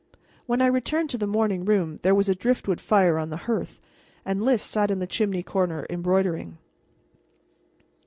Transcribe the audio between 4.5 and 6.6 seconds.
sat in the chimney corner embroidering.